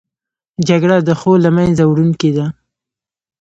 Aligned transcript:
جګړه 0.67 0.97
د 1.07 1.09
ښو 1.19 1.31
له 1.43 1.49
منځه 1.57 1.83
وړونکې 1.87 2.29
ده 2.37 2.45